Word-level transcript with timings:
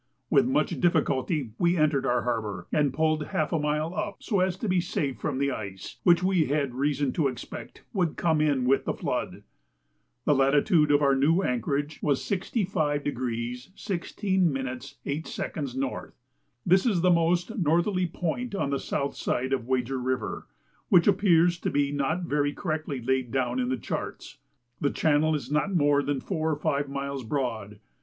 With 0.31 0.47
much 0.47 0.79
difficulty 0.81 1.51
we 1.59 1.77
entered 1.77 2.07
our 2.07 2.23
harbour, 2.23 2.65
and 2.71 2.91
pulled 2.91 3.25
half 3.27 3.53
a 3.53 3.59
mile 3.59 3.93
up, 3.93 4.23
so 4.23 4.39
as 4.39 4.57
to 4.57 4.67
be 4.67 4.81
safe 4.81 5.19
from 5.19 5.37
the 5.37 5.51
ice, 5.51 5.97
which 6.01 6.23
we 6.23 6.45
had 6.47 6.73
reason 6.73 7.13
to 7.13 7.27
expect 7.27 7.83
would 7.93 8.17
come 8.17 8.41
in 8.41 8.65
with 8.65 8.85
the 8.85 8.95
flood. 8.95 9.43
The 10.25 10.33
latitude 10.33 10.89
of 10.89 11.03
our 11.03 11.15
new 11.15 11.43
anchorage 11.43 12.01
was 12.01 12.19
65° 12.23 13.69
16' 13.75 14.57
8" 14.57 15.75
N. 15.75 16.11
This 16.65 16.85
is 16.87 17.01
the 17.01 17.11
most 17.11 17.59
northerly 17.59 18.07
point 18.07 18.55
on 18.55 18.71
the 18.71 18.79
south 18.79 19.15
side 19.15 19.53
of 19.53 19.67
Wager 19.67 19.99
River, 19.99 20.47
which 20.89 21.07
appears 21.07 21.59
to 21.59 21.69
be 21.69 21.91
not 21.91 22.23
very 22.23 22.53
correctly 22.53 22.99
laid 23.03 23.29
down 23.29 23.59
in 23.59 23.69
the 23.69 23.77
charts. 23.77 24.39
The 24.79 24.89
channel 24.89 25.35
is 25.35 25.51
not 25.51 25.75
more 25.75 26.01
than 26.01 26.19
four 26.19 26.49
or 26.51 26.55
five 26.57 26.89
miles 26.89 27.23
broad. 27.23 27.77